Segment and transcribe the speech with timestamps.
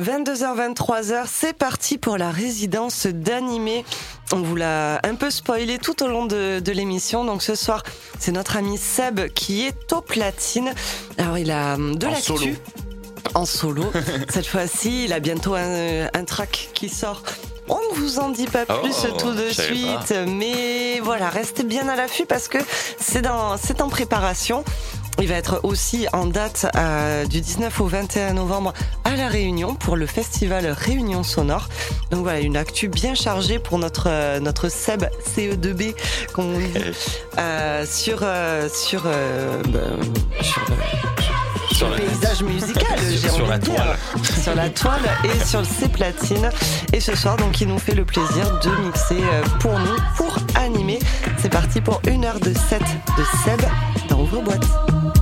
[0.00, 3.84] 22h, 23h, c'est parti pour la résidence d'animé.
[4.32, 7.24] On vous l'a un peu spoilé tout au long de, l'émission.
[7.24, 7.84] Donc ce soir,
[8.18, 10.74] c'est notre ami Seb qui est au platine.
[11.16, 12.56] Alors il a hum, de l'actu.
[13.34, 13.84] En solo.
[14.30, 17.22] Cette fois-ci, il a bientôt un, track qui sort.
[17.68, 21.88] On ne vous en dit pas plus oh, tout de suite, mais voilà, restez bien
[21.88, 22.58] à l'affût parce que
[22.98, 24.64] c'est dans, c'est en préparation.
[25.20, 28.72] Il va être aussi en date euh, du 19 au 21 novembre
[29.04, 31.68] à La Réunion pour le festival Réunion Sonore.
[32.10, 35.04] Donc voilà, une actu bien chargée pour notre euh, notre Seb
[35.36, 35.94] CE2B
[36.32, 36.72] qu'on dit
[37.38, 39.98] euh, sur euh, sur ben,
[41.72, 42.98] sur, le paysage musical,
[43.34, 43.96] sur la toile,
[44.42, 46.50] sur la toile et sur ses platines.
[46.92, 49.20] Et ce soir, donc, il nous fait le plaisir de mixer
[49.58, 51.00] pour nous, pour animer.
[51.38, 52.82] C'est parti pour une heure de set
[53.18, 53.60] de Seb
[54.14, 55.13] dans Ouvre Boîte.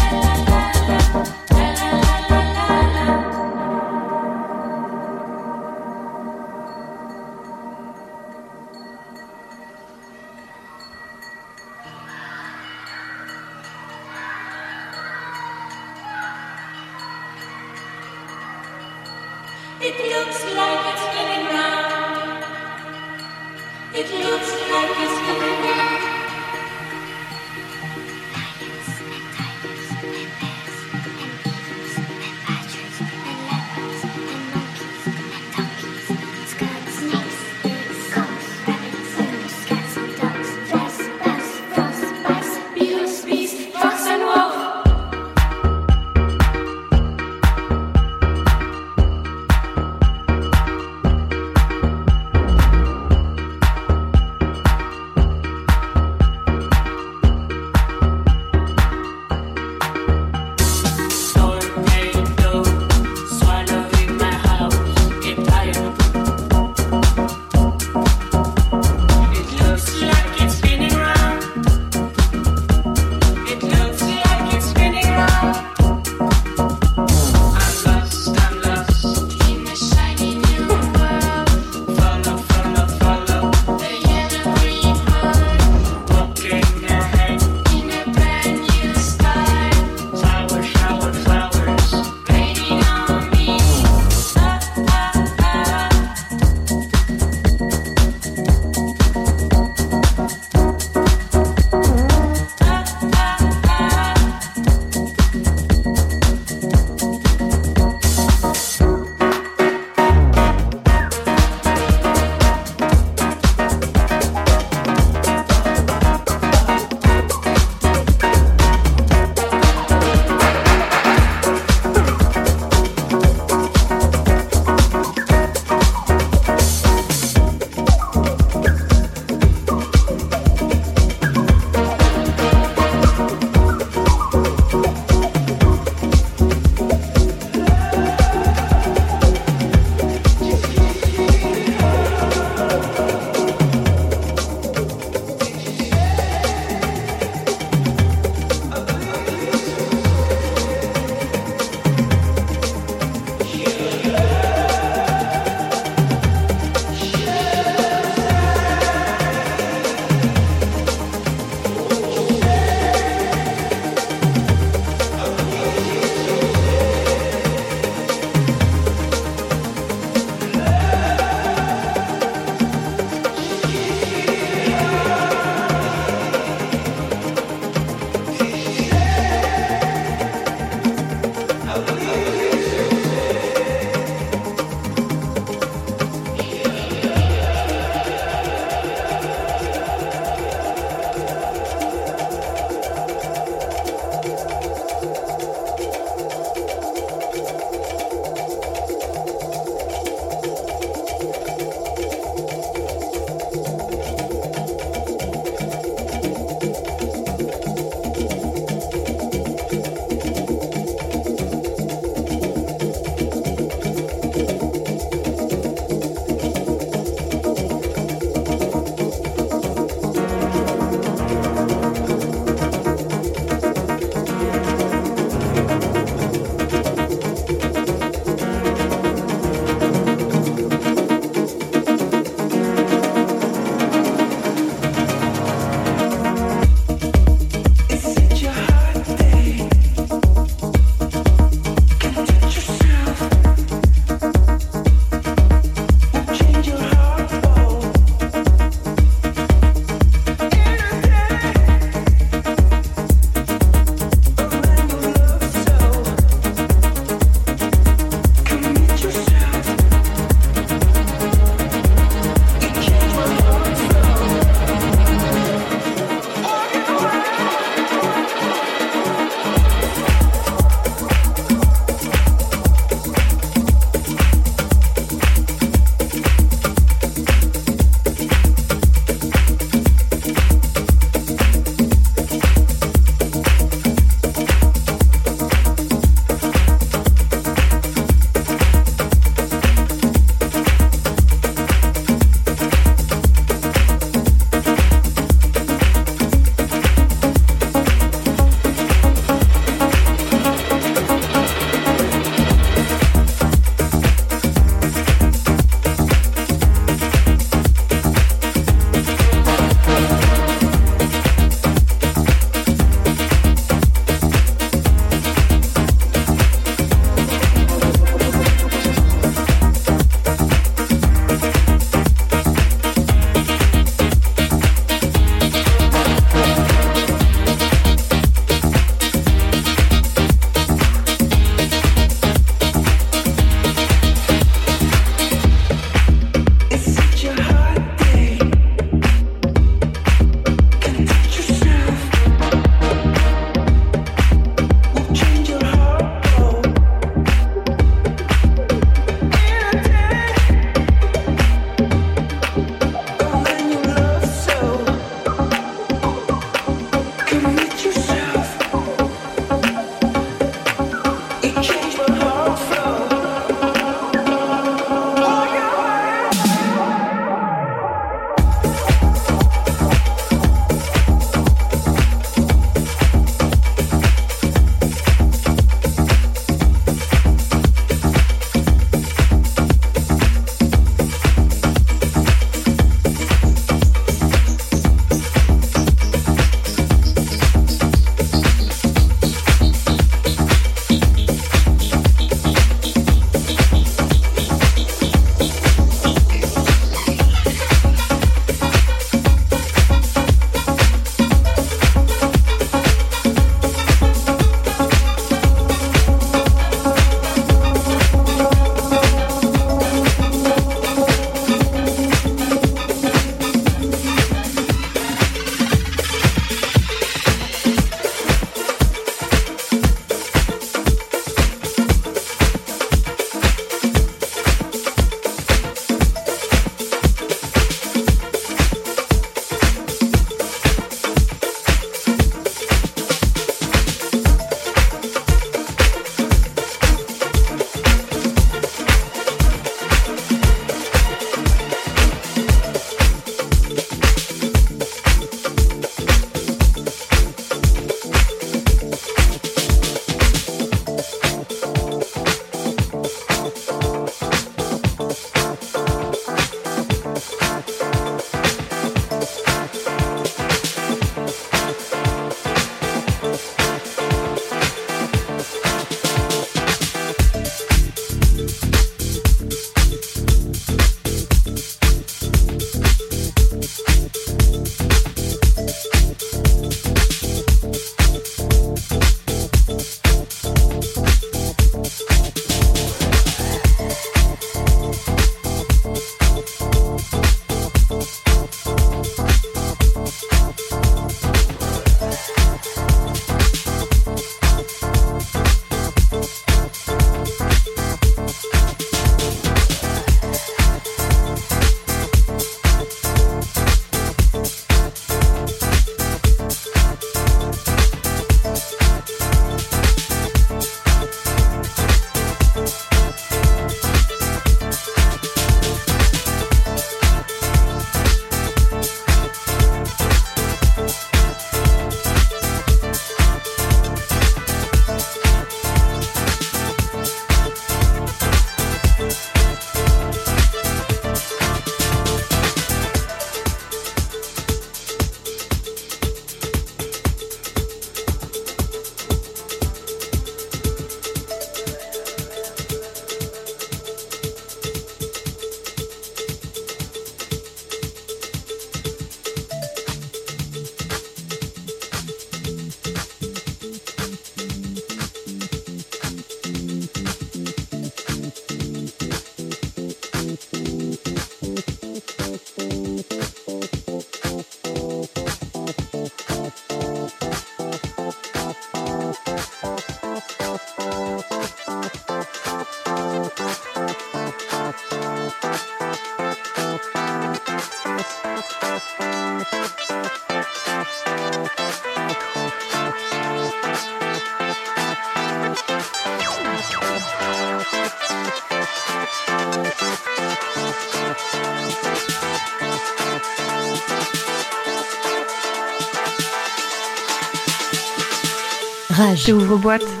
[599.11, 599.25] Rage.
[599.27, 600.00] J'ouvre boîte.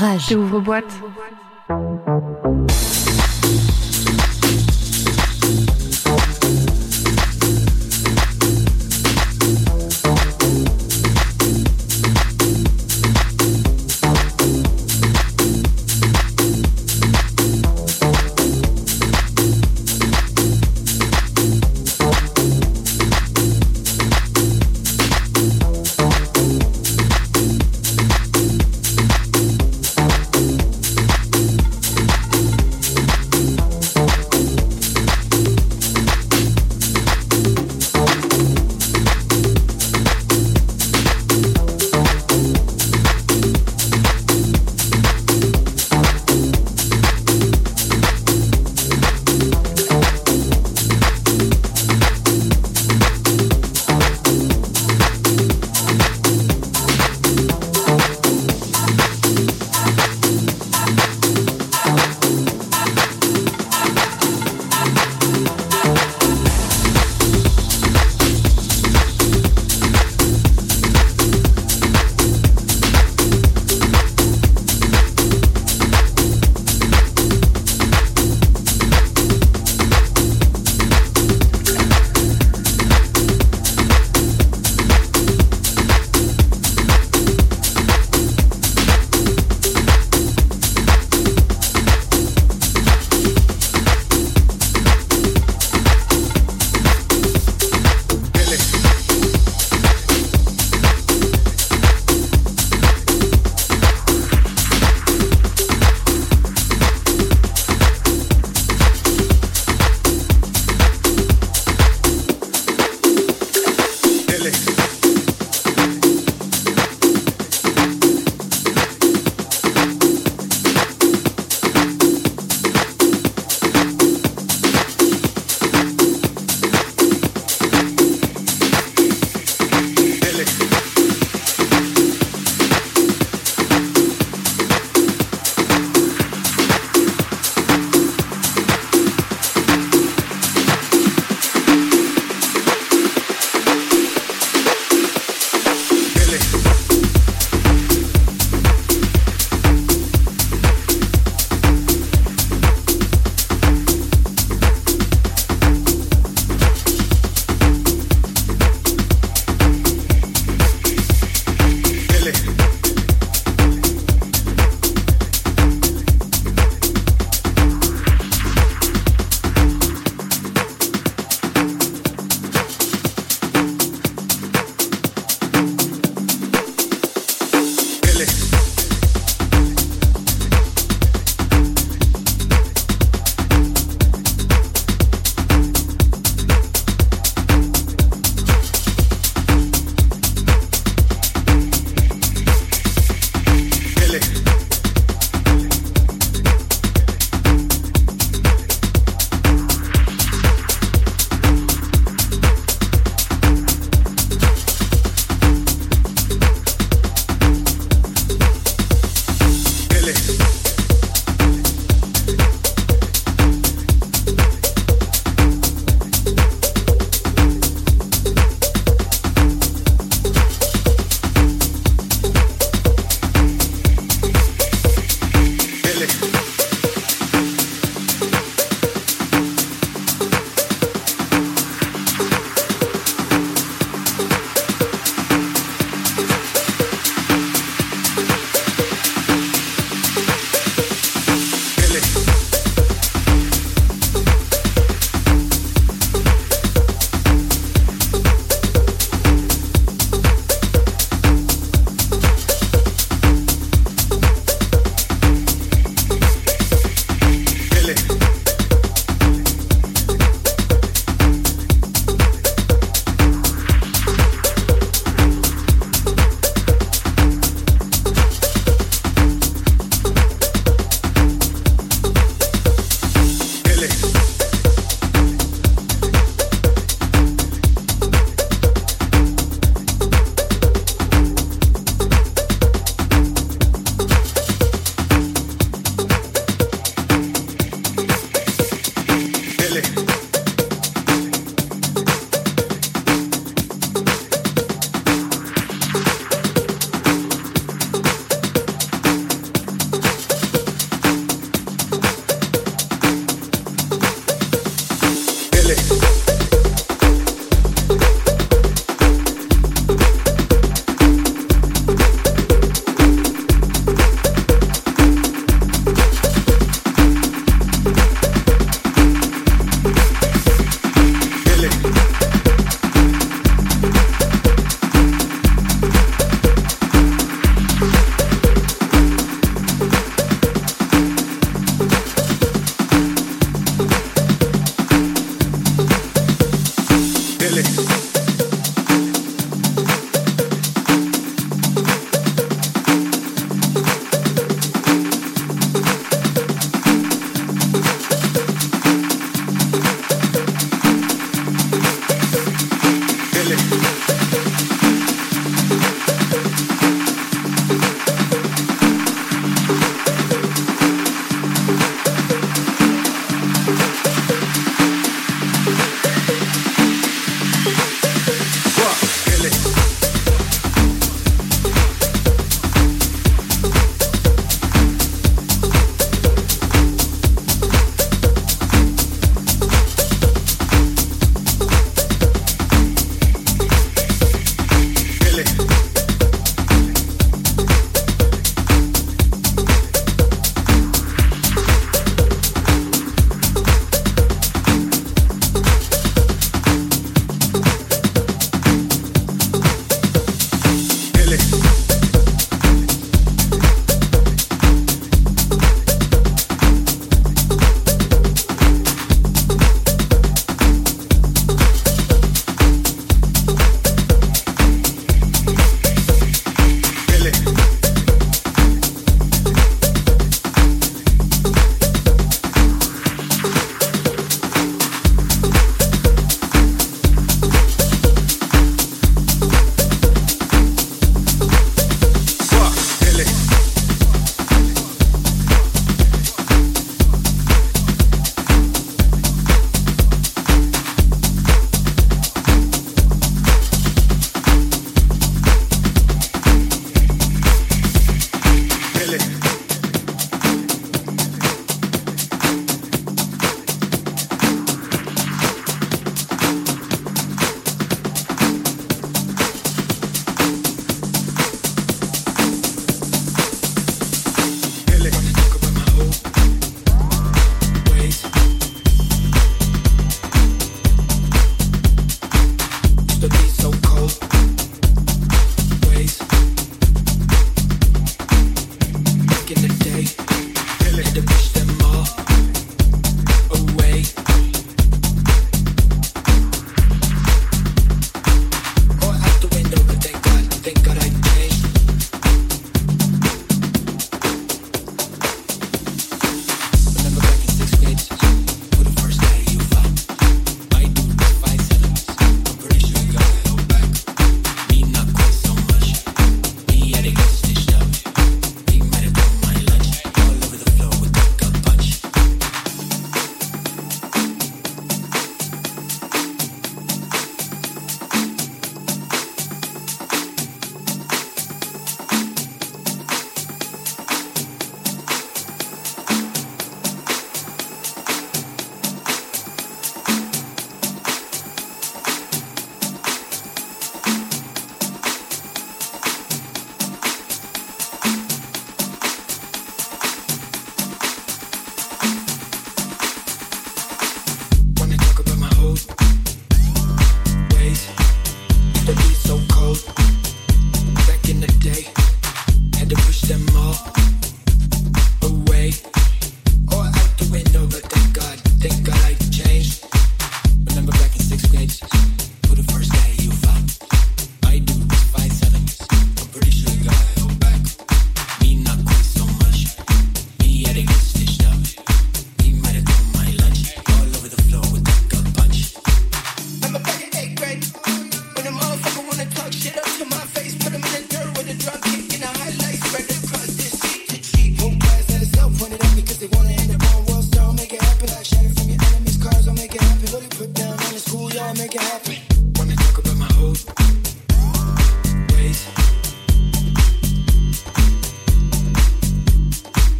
[0.00, 0.36] Rage.
[0.60, 0.92] boîte.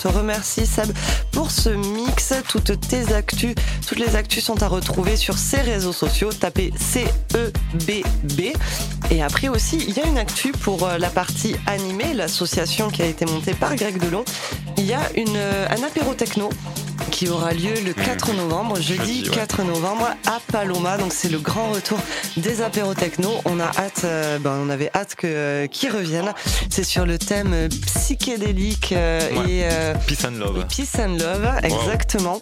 [0.00, 0.90] Te remercie Seb
[1.30, 2.32] pour ce mix.
[2.48, 3.54] Toutes tes actus,
[3.86, 6.30] toutes les actus sont à retrouver sur ses réseaux sociaux.
[6.32, 8.56] Tapez CEBB.
[9.10, 13.02] Et après aussi, il y a une actu pour euh, la partie animée, l'association qui
[13.02, 14.24] a été montée par Greg Delon.
[14.78, 16.48] Il y a euh, un apéro techno
[17.20, 19.36] qui aura lieu le 4 novembre, jeudi Jeudi, ouais.
[19.36, 20.96] 4 novembre à Paloma.
[20.96, 21.98] Donc c'est le grand retour
[22.38, 23.28] des apéros techno.
[23.44, 26.32] On a hâte, euh, ben, on avait hâte que euh, qu'ils reviennent.
[26.70, 29.50] C'est sur le thème psychédélique euh, Ouais.
[29.50, 29.68] et
[30.06, 30.64] Peace and love.
[30.74, 32.40] Peace and Love, exactement.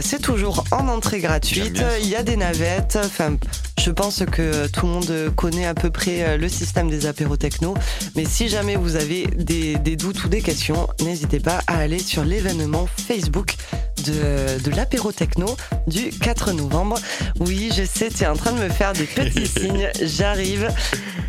[0.00, 1.82] C'est toujours en entrée gratuite.
[2.00, 2.98] Il y a des navettes.
[3.04, 3.36] Enfin,
[3.78, 7.74] je pense que tout le monde connaît à peu près le système des apéros techno.
[8.14, 11.98] Mais si jamais vous avez des, des doutes ou des questions, n'hésitez pas à aller
[11.98, 13.56] sur l'événement Facebook
[14.04, 16.98] de, de l'apéro techno du 4 novembre.
[17.40, 19.88] Oui, je sais, tu es en train de me faire des petits signes.
[20.02, 20.68] J'arrive.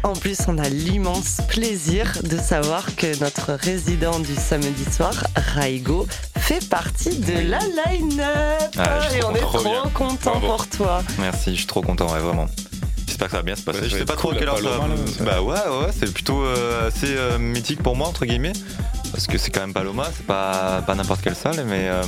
[0.04, 6.08] En plus, on a l'immense plaisir de savoir que notre résident du samedi soir, Raigo,
[6.38, 8.72] fait partie de la line-up.
[8.78, 9.84] Ah, Et on est trop trop bien.
[9.94, 10.48] content Bravo.
[10.48, 11.04] pour toi.
[11.20, 12.46] Merci, je suis trop content, ouais, vraiment.
[13.08, 13.80] J'espère que ça va bien se passer.
[13.90, 15.32] Je sais pas trop cool, à quelle heure ça va.
[15.32, 15.54] Bah ouais,
[15.86, 18.54] ouais, c'est plutôt euh, assez euh, mythique pour moi, entre guillemets.
[19.12, 22.02] Parce que c'est quand même Paloma, c'est pas, pas n'importe quelle salle, mais euh,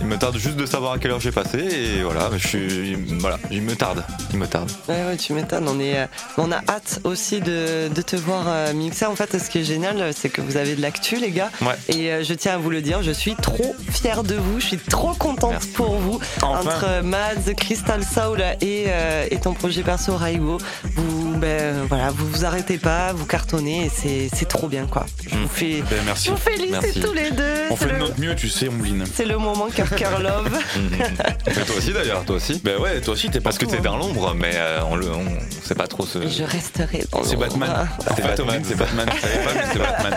[0.00, 2.94] il me tarde juste de savoir à quelle heure j'ai passé, et voilà, je suis.
[3.18, 4.70] Voilà, il me tarde, il me tarde.
[4.88, 5.68] Ouais, ouais, tu m'étonnes.
[5.68, 6.06] On, est, euh,
[6.38, 9.06] on a hâte aussi de, de te voir euh, mixer.
[9.06, 11.50] En fait, ce qui est génial, c'est que vous avez de l'actu, les gars.
[11.62, 11.74] Ouais.
[11.88, 14.60] Et euh, je tiens à vous le dire, je suis trop fière de vous.
[14.60, 15.68] Je suis trop contente Merci.
[15.70, 16.20] pour vous.
[16.42, 20.58] Entre Mads, Crystal Soul et, euh, et ton projet perso Raigo,
[20.94, 25.06] vous, ben, voilà, vous vous arrêtez pas, vous cartonnez et c'est, c'est trop bien, quoi.
[25.28, 25.42] Je Mm.
[25.42, 25.82] vous fais.
[25.90, 26.28] Ben, merci.
[26.30, 27.42] vous félicite tous les deux.
[27.70, 29.04] On c'est, fait de le, notre mieux, tu sais, Ombline.
[29.12, 30.50] c'est le moment cœur cœur love.
[30.90, 32.60] Mais toi aussi d'ailleurs, toi aussi.
[32.64, 33.80] Ben ouais, toi aussi, t'es Parce que t'es hein.
[33.82, 35.24] dans l'ombre, mais euh, on le, on,
[35.64, 36.26] sait pas trop ce.
[36.28, 37.46] Je resterai dans C'est l'ombre.
[37.58, 37.88] Batman.
[38.16, 39.06] C'est Batman, c'est Batman.
[39.06, 39.14] Pas,
[39.54, 40.14] mais c'est Batman.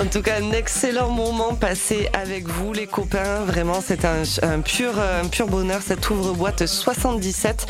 [0.00, 3.40] En tout cas, un excellent moment passé avec vous, les copains.
[3.46, 7.66] Vraiment, c'est un, un pur, un pur bonheur, cette ouvre-boîte 77.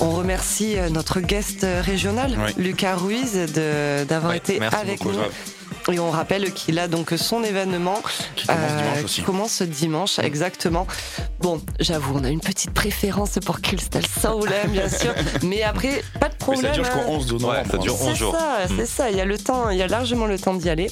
[0.00, 2.52] On remercie euh, notre guest régional, Oui.
[2.62, 5.92] Lucas Ruiz, de- d'avoir été merci avec beaucoup, nous.
[5.92, 8.00] Et on rappelle qu'il a donc son événement
[8.36, 10.86] Qui commence euh, dimanche qui commence dimanche, exactement.
[11.40, 15.12] Bon, j'avoue, on a une petite préférence pour Crystal Soul, hein, bien sûr.
[15.42, 16.62] Mais après, pas de Mais problème.
[16.74, 16.92] ça dure hein.
[16.96, 17.52] jusqu'au 11 de novembre.
[17.52, 17.98] Ouais, ça dure hein.
[18.02, 18.36] 11 C'est jours.
[18.38, 18.76] ça, Mm.
[18.78, 19.10] c'est ça.
[19.10, 20.90] Il y a le temps, il y a largement le temps d'y aller.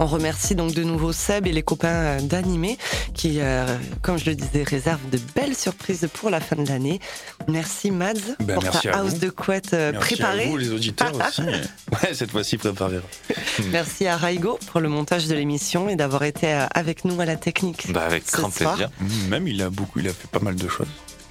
[0.00, 2.78] On remercie donc de nouveau Seb et les copains d'Animé
[3.14, 3.64] qui, euh,
[4.02, 7.00] comme je le disais, réservent de belles surprises pour la fin de l'année.
[7.48, 9.18] Merci Mads Ben, pour merci ta house vous.
[9.18, 10.44] de couette euh, Merci préparée.
[10.44, 11.42] à vous, les auditeurs aussi.
[12.02, 12.98] Ouais, cette fois-ci préparé.
[13.70, 17.24] Merci à Raigo pour le montage de l'émission et d'avoir été euh, avec nous à
[17.24, 17.92] la technique.
[17.92, 18.90] Bah, avec grand plaisir.
[19.28, 20.88] Même il a beaucoup, il a fait pas mal de choses.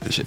[0.09, 0.23] J'ai-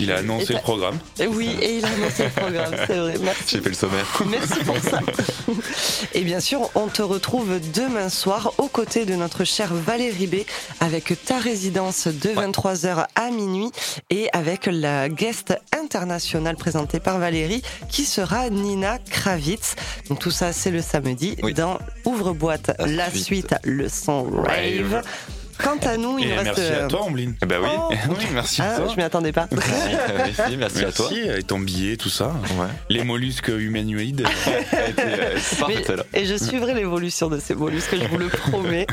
[0.00, 0.98] Il a annoncé Et le programme.
[1.18, 3.14] Et Oui, et il a annoncé le programme, c'est vrai.
[3.22, 3.42] Merci.
[3.48, 4.22] J'ai fait le sommaire.
[4.28, 5.00] Merci pour ça.
[6.14, 10.34] Et bien sûr, on te retrouve demain soir aux côtés de notre chère Valérie B
[10.80, 13.70] avec ta résidence de 23h à minuit
[14.10, 19.74] et avec la guest internationale présentée par Valérie qui sera Nina Kravitz.
[20.08, 21.52] Donc tout ça, c'est le samedi Oui.
[21.54, 23.24] dans Ouvre-boîte, La la suite.
[23.24, 25.02] suite, le son rave.
[25.62, 26.44] Quant à nous, il Et nous reste.
[26.46, 27.34] merci euh, à toi, Ombline.
[27.42, 27.68] Eh Bah oui.
[27.72, 27.92] Oh.
[28.10, 28.88] Oui, merci à Ah, toi.
[28.92, 29.48] je m'y attendais pas.
[29.52, 31.08] merci, merci à toi.
[31.10, 32.28] Merci, et ton billet, tout ça.
[32.58, 32.66] Ouais.
[32.90, 34.24] Les mollusques humanoïdes.
[34.98, 35.36] Euh,
[35.68, 38.86] Mais- et je suivrai l'évolution de ces mollusques, je vous le promets.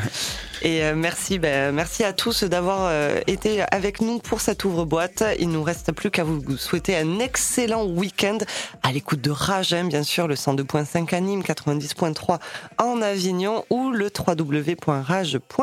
[0.62, 5.22] Et euh, merci, ben, merci à tous d'avoir euh, été avec nous pour cette ouvre-boîte.
[5.38, 8.38] Il nous reste plus qu'à vous souhaiter un excellent week-end
[8.82, 12.38] à l'écoute de Rage, hein, bien sûr, le 102.5 à Nîmes, 90.3
[12.78, 15.62] en Avignon ou le www.rage.fr.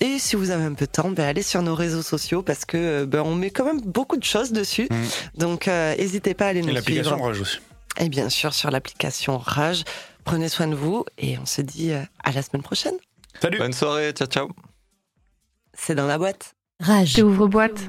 [0.00, 2.64] Et si vous avez un peu de temps, ben, allez sur nos réseaux sociaux parce
[2.64, 4.88] que euh, ben, on met quand même beaucoup de choses dessus.
[4.90, 5.38] Mm.
[5.38, 7.26] Donc, euh, n'hésitez pas à aller Et nous l'application suivre.
[7.26, 7.58] Rage aussi.
[7.98, 9.84] Et bien sûr sur l'application Rage.
[10.24, 12.94] Prenez soin de vous et on se dit euh, à la semaine prochaine.
[13.40, 14.48] Salut Bonne soirée, ciao ciao.
[15.74, 16.54] C'est dans la boîte.
[16.80, 17.18] Rage.
[17.18, 17.88] Ouvre boîte.